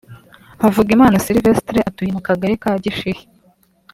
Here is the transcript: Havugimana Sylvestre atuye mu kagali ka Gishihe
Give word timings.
Havugimana 0.61 1.23
Sylvestre 1.25 1.77
atuye 1.89 2.09
mu 2.15 2.21
kagali 2.27 2.55
ka 2.63 2.71
Gishihe 2.83 3.21